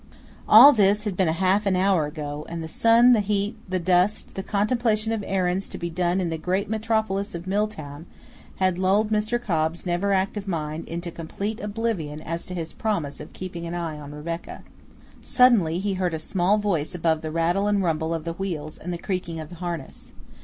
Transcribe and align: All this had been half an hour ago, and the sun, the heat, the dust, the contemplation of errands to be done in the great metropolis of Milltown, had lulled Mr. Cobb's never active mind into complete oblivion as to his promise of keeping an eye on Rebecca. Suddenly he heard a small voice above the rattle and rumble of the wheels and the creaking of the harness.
All 0.49 0.73
this 0.73 1.03
had 1.03 1.15
been 1.15 1.27
half 1.27 1.67
an 1.67 1.75
hour 1.75 2.07
ago, 2.07 2.43
and 2.49 2.63
the 2.63 2.67
sun, 2.67 3.13
the 3.13 3.19
heat, 3.19 3.55
the 3.69 3.77
dust, 3.77 4.33
the 4.33 4.41
contemplation 4.41 5.11
of 5.11 5.23
errands 5.27 5.69
to 5.69 5.77
be 5.77 5.91
done 5.91 6.19
in 6.19 6.29
the 6.31 6.39
great 6.39 6.67
metropolis 6.67 7.35
of 7.35 7.45
Milltown, 7.45 8.07
had 8.55 8.79
lulled 8.79 9.11
Mr. 9.11 9.39
Cobb's 9.39 9.85
never 9.85 10.11
active 10.11 10.47
mind 10.47 10.85
into 10.85 11.11
complete 11.11 11.59
oblivion 11.59 12.19
as 12.19 12.47
to 12.47 12.55
his 12.55 12.73
promise 12.73 13.19
of 13.19 13.31
keeping 13.31 13.67
an 13.67 13.75
eye 13.75 13.99
on 13.99 14.11
Rebecca. 14.11 14.63
Suddenly 15.21 15.77
he 15.77 15.93
heard 15.93 16.15
a 16.15 16.17
small 16.17 16.57
voice 16.57 16.95
above 16.95 17.21
the 17.21 17.29
rattle 17.29 17.67
and 17.67 17.83
rumble 17.83 18.11
of 18.11 18.23
the 18.23 18.33
wheels 18.33 18.79
and 18.79 18.91
the 18.91 18.97
creaking 18.97 19.39
of 19.39 19.49
the 19.49 19.55
harness. 19.57 20.13